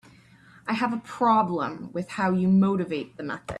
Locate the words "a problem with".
0.93-2.09